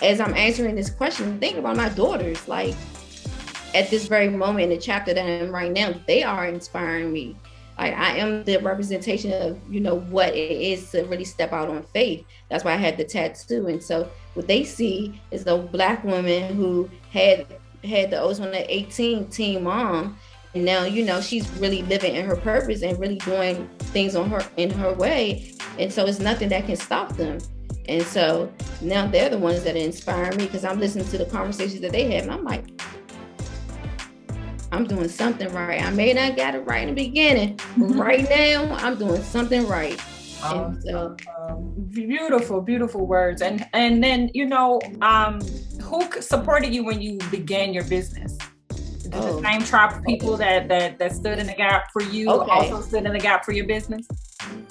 as 0.03 0.21
I'm 0.21 0.35
answering 0.35 0.75
this 0.75 0.91
question, 0.91 1.39
think 1.39 1.59
about 1.59 1.77
my 1.77 1.89
daughters. 1.91 2.47
Like 2.49 2.75
at 3.75 3.91
this 3.91 4.07
very 4.07 4.29
moment 4.29 4.65
in 4.65 4.69
the 4.71 4.79
chapter 4.79 5.13
that 5.13 5.43
I'm 5.43 5.51
right 5.51 5.73
now, 5.73 5.95
they 6.07 6.23
are 6.23 6.47
inspiring 6.47 7.13
me. 7.13 7.37
I, 7.77 7.91
I 7.91 8.09
am 8.17 8.45
the 8.45 8.59
representation 8.59 9.33
of 9.33 9.61
you 9.69 9.81
know 9.81 9.97
what 9.97 10.35
it 10.35 10.61
is 10.61 10.91
to 10.93 11.03
really 11.05 11.25
step 11.25 11.53
out 11.53 11.69
on 11.69 11.83
faith. 11.83 12.25
That's 12.49 12.65
why 12.65 12.73
I 12.73 12.77
had 12.77 12.97
the 12.97 13.05
tattoo. 13.05 13.67
And 13.69 13.83
so 13.83 14.09
what 14.35 14.47
they 14.47 14.65
see 14.65 15.21
is 15.31 15.47
a 15.47 15.59
black 15.59 16.05
woman 16.05 16.55
who 16.55 16.89
had 17.11 17.47
had 17.83 18.11
the 18.11 18.21
oldest 18.21 18.41
one 18.41 18.55
at 18.55 18.67
18 18.69 19.29
teen 19.29 19.65
mom. 19.65 20.19
And 20.55 20.65
now, 20.65 20.85
you 20.85 21.05
know, 21.05 21.21
she's 21.21 21.51
really 21.59 21.83
living 21.83 22.15
in 22.15 22.25
her 22.27 22.37
purpose 22.37 22.83
and 22.83 22.99
really 22.99 23.17
doing 23.17 23.69
things 23.79 24.15
on 24.15 24.31
her 24.31 24.47
in 24.57 24.71
her 24.71 24.93
way. 24.93 25.53
And 25.79 25.93
so 25.93 26.07
it's 26.07 26.21
nothing 26.21 26.49
that 26.51 26.67
can 26.67 26.77
stop 26.77 27.17
them. 27.17 27.39
And 27.89 28.03
so 28.03 28.53
now 28.81 29.07
they're 29.07 29.29
the 29.29 29.39
ones 29.39 29.65
that 29.65 29.77
inspire 29.77 30.31
me 30.33 30.47
because 30.47 30.65
I'm 30.65 30.79
listening 30.79 31.07
to 31.09 31.19
the 31.19 31.27
conversations 31.27 31.81
that 31.81 31.93
they 31.93 32.13
have. 32.13 32.23
And 32.23 32.33
I'm 32.33 32.45
like, 32.45 32.74
I'm 34.75 34.85
doing 34.85 35.09
something 35.09 35.53
right. 35.53 35.81
I 35.81 35.91
may 35.91 36.13
not 36.13 36.37
got 36.37 36.57
it 36.57 36.61
right 36.61 36.89
in 36.89 36.95
the 36.95 37.07
beginning, 37.07 37.61
but 37.77 37.91
right 37.95 38.29
now 38.29 38.75
I'm 38.75 38.99
doing 38.99 39.23
something 39.23 39.69
right. 39.69 40.03
Um, 40.43 40.81
so, 40.83 41.17
um, 41.39 41.73
beautiful, 41.91 42.61
beautiful 42.61 43.07
words. 43.07 43.41
And 43.41 43.67
and 43.73 44.03
then 44.03 44.31
you 44.35 44.47
know, 44.47 44.81
um, 45.01 45.41
who 45.81 46.11
supported 46.21 46.75
you 46.75 46.85
when 46.85 47.01
you 47.01 47.19
began 47.31 47.73
your 47.73 47.85
business? 47.85 48.37
Oh. 49.13 49.41
The 49.41 49.43
same 49.43 49.63
tribe 49.63 49.97
of 49.97 50.05
people 50.05 50.37
that 50.39 50.69
that 50.69 50.99
that 50.99 51.13
stood 51.13 51.39
in 51.39 51.47
the 51.47 51.55
gap 51.55 51.93
for 51.93 52.03
you 52.03 52.29
okay. 52.31 52.51
also 52.51 52.81
stood 52.81 53.07
in 53.07 53.13
the 53.13 53.21
gap 53.21 53.45
for 53.45 53.53
your 53.53 53.67
business. 53.67 54.09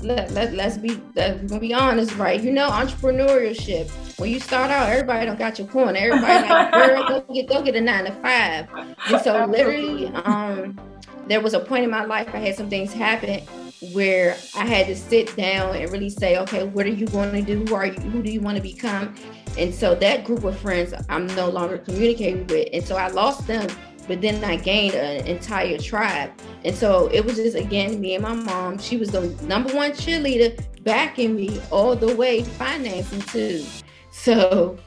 Let, 0.01 0.31
let, 0.31 0.53
let's 0.53 0.77
be 0.77 1.01
let's 1.15 1.51
be 1.57 1.73
honest, 1.73 2.15
right? 2.17 2.41
You 2.41 2.51
know, 2.51 2.69
entrepreneurship. 2.69 3.89
When 4.19 4.29
you 4.29 4.39
start 4.39 4.69
out, 4.69 4.89
everybody 4.89 5.25
don't 5.25 5.39
got 5.39 5.57
your 5.57 5.67
corner. 5.67 5.97
Everybody 5.97 6.47
like, 6.47 6.71
girl, 6.73 7.07
go 7.07 7.33
get 7.33 7.47
go 7.47 7.61
get 7.63 7.75
a 7.75 7.81
nine 7.81 8.05
to 8.05 8.11
five. 8.21 8.67
And 9.07 9.21
so 9.21 9.45
literally, 9.45 10.07
um, 10.07 10.79
there 11.27 11.41
was 11.41 11.53
a 11.53 11.59
point 11.59 11.83
in 11.83 11.89
my 11.89 12.05
life 12.05 12.29
I 12.33 12.39
had 12.39 12.55
some 12.55 12.69
things 12.69 12.93
happen 12.93 13.43
where 13.91 14.37
I 14.55 14.65
had 14.65 14.87
to 14.87 14.95
sit 14.95 15.35
down 15.35 15.75
and 15.75 15.91
really 15.91 16.09
say, 16.09 16.37
okay, 16.37 16.63
what 16.63 16.85
are 16.85 16.89
you 16.89 17.07
going 17.07 17.31
to 17.33 17.41
do? 17.41 17.65
Who 17.65 17.75
are 17.75 17.85
you? 17.85 17.93
Who 17.93 18.23
do 18.23 18.31
you 18.31 18.39
want 18.39 18.57
to 18.57 18.63
become? 18.63 19.15
And 19.57 19.73
so 19.73 19.93
that 19.95 20.23
group 20.23 20.43
of 20.43 20.57
friends 20.57 20.93
I'm 21.09 21.27
no 21.27 21.49
longer 21.49 21.77
communicating 21.77 22.47
with. 22.47 22.69
And 22.73 22.83
so 22.83 22.95
I 22.95 23.09
lost 23.09 23.45
them, 23.47 23.69
but 24.07 24.21
then 24.21 24.43
I 24.43 24.55
gained 24.57 24.95
an 24.95 25.25
entire 25.25 25.77
tribe. 25.77 26.31
And 26.63 26.75
so 26.75 27.07
it 27.07 27.23
was 27.23 27.35
just, 27.35 27.55
again, 27.55 27.99
me 27.99 28.15
and 28.15 28.23
my 28.23 28.33
mom. 28.33 28.77
She 28.77 28.97
was 28.97 29.11
the 29.11 29.27
number 29.45 29.73
one 29.73 29.91
cheerleader 29.91 30.61
backing 30.83 31.35
me 31.35 31.61
all 31.71 31.95
the 31.95 32.15
way, 32.15 32.43
financing 32.43 33.21
too. 33.21 33.65
So, 34.11 34.77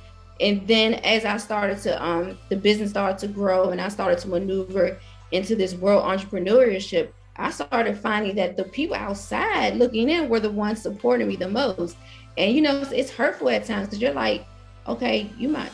and 0.41 0.67
then 0.69 0.95
as 0.95 1.25
I 1.25 1.39
started 1.39 1.79
to, 1.83 2.03
um, 2.03 2.39
the 2.49 2.57
business 2.57 2.91
started 2.91 3.19
to 3.19 3.29
grow 3.29 3.71
and 3.71 3.81
I 3.81 3.89
started 3.89 4.19
to 4.21 4.29
maneuver 4.29 4.99
into 5.33 5.57
this 5.57 5.75
world 5.75 6.05
entrepreneurship, 6.05 7.11
I 7.37 7.51
started 7.51 7.99
finding 7.99 8.37
that 8.37 8.57
the 8.57 8.65
people 8.65 8.97
outside 8.97 9.77
looking 9.77 10.09
in 10.09 10.29
were 10.29 10.41
the 10.41 10.51
ones 10.51 10.83
supporting 10.83 11.29
me 11.29 11.37
the 11.37 11.49
most. 11.49 11.97
And 12.39 12.55
you 12.55 12.63
know, 12.63 12.79
it's, 12.79 12.93
it's 12.93 13.11
hurtful 13.11 13.49
at 13.51 13.65
times 13.65 13.89
because 13.89 14.01
you're 14.01 14.13
like, 14.13 14.47
okay, 14.87 15.31
you 15.39 15.49
might. 15.49 15.73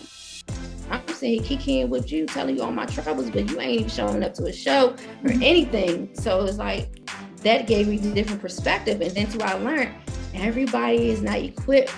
I'm 1.22 1.28
saying 1.28 1.44
kicking 1.44 1.88
with 1.88 2.10
you, 2.10 2.26
telling 2.26 2.56
you 2.56 2.64
all 2.64 2.72
my 2.72 2.84
troubles, 2.84 3.30
but 3.30 3.48
you 3.48 3.60
ain't 3.60 3.72
even 3.72 3.88
showing 3.88 4.24
up 4.24 4.34
to 4.34 4.46
a 4.46 4.52
show 4.52 4.88
or 4.88 4.96
mm-hmm. 4.96 5.40
anything. 5.40 6.10
So 6.14 6.44
it's 6.44 6.58
like 6.58 7.08
that 7.42 7.68
gave 7.68 7.86
me 7.86 7.98
a 7.98 8.12
different 8.12 8.40
perspective. 8.40 9.00
And 9.00 9.12
then 9.12 9.28
to 9.28 9.44
I 9.44 9.52
learned 9.52 9.94
everybody 10.34 11.10
is 11.10 11.22
not 11.22 11.36
equipped 11.36 11.94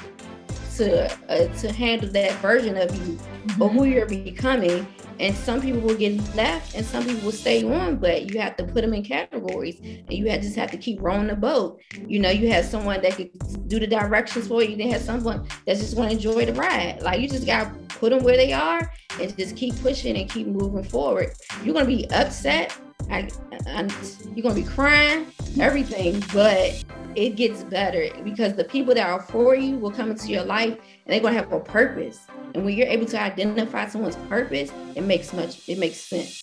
to 0.77 1.11
uh, 1.31 1.49
to 1.59 1.73
handle 1.73 2.11
that 2.11 2.33
version 2.41 2.77
of 2.77 2.95
you 2.95 3.15
mm-hmm. 3.15 3.63
or 3.63 3.71
who 3.71 3.85
you're 3.85 4.05
becoming 4.05 4.87
and 5.21 5.37
some 5.37 5.61
people 5.61 5.81
will 5.81 5.97
get 5.97 6.13
left 6.35 6.75
and 6.75 6.85
some 6.85 7.05
people 7.05 7.23
will 7.23 7.33
stay 7.33 7.65
on 7.65 7.97
but 7.97 8.31
you 8.31 8.41
have 8.41 8.57
to 8.57 8.65
put 8.65 8.83
them 8.83 8.95
in 8.95 9.03
categories 9.03 9.79
and 9.81 10.13
you 10.13 10.29
have, 10.29 10.43
just 10.43 10.57
have 10.57 10.71
to 10.71 10.77
keep 10.77 11.01
rowing 11.01 11.27
the 11.27 11.37
boat. 11.37 11.81
You 12.07 12.19
know 12.19 12.31
you 12.31 12.49
have 12.51 12.65
someone 12.65 13.03
that 13.03 13.13
could 13.13 13.31
do 13.69 13.79
the 13.79 13.87
directions 13.87 14.49
for 14.49 14.63
you 14.63 14.77
they 14.77 14.89
have 14.89 15.03
someone 15.03 15.47
that 15.67 15.77
just 15.77 15.97
want 15.97 16.11
to 16.11 16.17
enjoy 16.17 16.45
the 16.45 16.55
ride. 16.55 17.03
Like 17.03 17.21
you 17.21 17.29
just 17.29 17.47
got 17.47 17.65
to 17.65 17.97
put 17.97 18.11
them 18.11 18.23
where 18.23 18.37
they 18.37 18.53
are 18.53 18.93
and 19.21 19.37
just 19.37 19.57
keep 19.57 19.81
pushing 19.81 20.17
and 20.17 20.29
keep 20.29 20.47
moving 20.47 20.85
forward. 20.85 21.33
You're 21.63 21.75
going 21.75 21.87
to 21.87 21.97
be 21.97 22.09
upset 22.11 22.77
I, 23.11 23.29
I, 23.67 23.83
uh, 23.83 23.89
you're 24.35 24.43
going 24.43 24.55
to 24.55 24.63
be 24.63 24.65
crying 24.65 25.27
everything 25.61 26.23
but 26.33 26.85
it 27.15 27.37
gets 27.37 27.63
better 27.65 28.09
because 28.23 28.55
the 28.55 28.65
people 28.65 28.95
that 28.95 29.09
are 29.09 29.23
for 29.23 29.55
you 29.55 29.77
will 29.77 29.91
come 29.91 30.11
into 30.11 30.29
your 30.29 30.45
life 30.45 30.79
and 31.05 31.13
they're 31.13 31.21
going 31.21 31.35
to 31.35 31.41
have 31.41 31.53
a 31.53 31.61
purpose 31.61 32.21
and 32.55 32.65
when 32.65 32.77
you're 32.77 32.87
able 32.87 33.07
to 33.07 33.21
identify 33.21 33.89
someone's 33.89 34.17
purpose, 34.29 34.73
it 34.95 35.03
makes 35.03 35.33
much 35.33 35.69
it 35.69 35.79
makes 35.79 35.97
sense. 35.97 36.43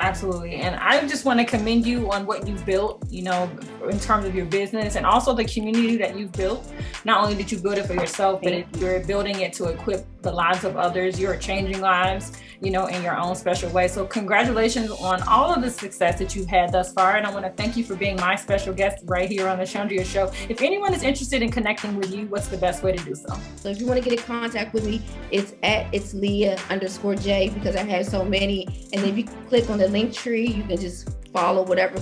Absolutely. 0.00 0.54
And 0.54 0.76
I 0.76 1.04
just 1.08 1.24
want 1.24 1.40
to 1.40 1.44
commend 1.44 1.84
you 1.84 2.08
on 2.12 2.24
what 2.24 2.46
you've 2.46 2.64
built, 2.64 3.04
you 3.10 3.22
know, 3.22 3.50
in 3.90 3.98
terms 3.98 4.26
of 4.26 4.34
your 4.34 4.46
business 4.46 4.94
and 4.94 5.04
also 5.04 5.34
the 5.34 5.44
community 5.44 5.96
that 5.96 6.16
you've 6.16 6.30
built. 6.32 6.72
Not 7.04 7.20
only 7.24 7.34
did 7.34 7.50
you 7.50 7.58
build 7.58 7.78
it 7.78 7.86
for 7.86 7.94
yourself, 7.94 8.40
but 8.40 8.76
you're 8.78 9.00
building 9.00 9.40
it 9.40 9.52
to 9.54 9.64
equip 9.64 10.06
the 10.22 10.32
lives 10.32 10.64
of 10.64 10.76
others. 10.76 11.20
You're 11.20 11.36
changing 11.36 11.80
lives, 11.80 12.32
you 12.60 12.70
know, 12.70 12.86
in 12.86 13.02
your 13.02 13.16
own 13.16 13.34
special 13.36 13.70
way. 13.70 13.88
So, 13.88 14.04
congratulations 14.04 14.90
on 14.90 15.22
all 15.22 15.54
of 15.54 15.62
the 15.62 15.70
success 15.70 16.18
that 16.18 16.34
you've 16.34 16.46
had 16.46 16.72
thus 16.72 16.92
far. 16.92 17.16
And 17.16 17.26
I 17.26 17.30
want 17.32 17.44
to 17.44 17.52
thank 17.52 17.76
you 17.76 17.84
for 17.84 17.94
being 17.94 18.16
my 18.16 18.36
special 18.36 18.74
guest 18.74 19.04
right 19.06 19.28
here 19.30 19.48
on 19.48 19.58
the 19.58 19.64
Chandria 19.64 20.04
Show. 20.04 20.32
If 20.48 20.62
anyone 20.62 20.94
is 20.94 21.02
interested 21.02 21.42
in 21.42 21.50
connecting 21.50 21.96
with 21.96 22.14
you, 22.14 22.26
what's 22.26 22.48
the 22.48 22.58
best 22.58 22.82
way 22.82 22.92
to 22.92 23.04
do 23.04 23.14
so? 23.14 23.38
So, 23.56 23.68
if 23.68 23.80
you 23.80 23.86
want 23.86 24.02
to 24.02 24.08
get 24.08 24.18
in 24.18 24.24
contact 24.24 24.74
with 24.74 24.84
me, 24.84 25.02
it's 25.30 25.54
at 25.62 25.92
it's 25.92 26.14
Leah 26.14 26.58
underscore 26.70 27.14
J 27.14 27.50
because 27.50 27.76
I 27.76 27.84
have 27.84 28.06
so 28.06 28.24
many. 28.24 28.66
And 28.92 29.04
if 29.04 29.16
you 29.16 29.24
click 29.48 29.70
on 29.70 29.78
the 29.78 29.86
Linktree, 29.86 30.56
you 30.56 30.62
can 30.64 30.78
just 30.78 31.17
follow 31.40 31.62
whatever 31.62 32.00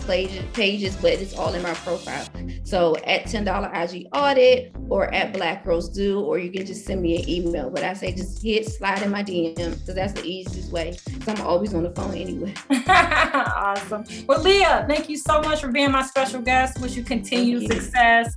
pages, 0.54 0.96
but 0.96 1.12
it's 1.12 1.34
all 1.34 1.52
in 1.52 1.62
my 1.62 1.74
profile. 1.74 2.26
So 2.64 2.96
at 3.04 3.24
$10 3.24 3.94
IG 3.94 4.08
audit 4.12 4.74
or 4.88 5.12
at 5.12 5.32
Black 5.34 5.64
Girls 5.64 5.90
Do, 5.90 6.20
or 6.20 6.38
you 6.38 6.50
can 6.50 6.64
just 6.64 6.86
send 6.86 7.02
me 7.02 7.22
an 7.22 7.28
email. 7.28 7.68
But 7.68 7.84
I 7.84 7.92
say 7.92 8.12
just 8.12 8.42
hit 8.42 8.66
slide 8.66 9.02
in 9.02 9.10
my 9.10 9.22
DM 9.22 9.54
because 9.54 9.94
that's 9.94 10.14
the 10.14 10.24
easiest 10.24 10.72
way. 10.72 10.96
Because 11.04 11.28
I'm 11.28 11.46
always 11.46 11.74
on 11.74 11.82
the 11.82 11.90
phone 11.90 12.14
anyway. 12.14 12.54
awesome. 12.88 14.04
Well, 14.26 14.40
Leah, 14.40 14.86
thank 14.88 15.10
you 15.10 15.18
so 15.18 15.42
much 15.42 15.60
for 15.60 15.68
being 15.68 15.92
my 15.92 16.02
special 16.02 16.40
guest. 16.40 16.80
Wish 16.80 16.96
you 16.96 17.04
continued 17.04 17.70
success. 17.70 18.34